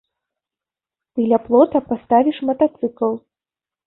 [1.13, 3.11] Ты ля плота паставіш матацыкл.